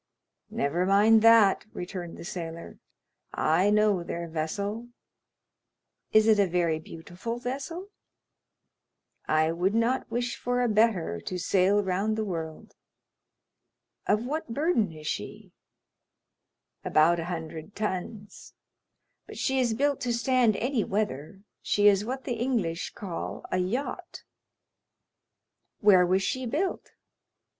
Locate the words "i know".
3.35-4.01